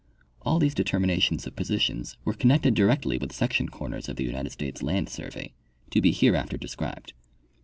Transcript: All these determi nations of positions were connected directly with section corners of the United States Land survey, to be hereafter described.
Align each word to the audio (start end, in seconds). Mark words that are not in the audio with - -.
All 0.41 0.57
these 0.57 0.73
determi 0.73 1.05
nations 1.05 1.45
of 1.45 1.55
positions 1.55 2.17
were 2.25 2.33
connected 2.33 2.73
directly 2.73 3.19
with 3.19 3.31
section 3.31 3.69
corners 3.69 4.09
of 4.09 4.15
the 4.15 4.23
United 4.23 4.49
States 4.49 4.81
Land 4.81 5.09
survey, 5.09 5.53
to 5.91 6.01
be 6.01 6.11
hereafter 6.11 6.57
described. 6.57 7.13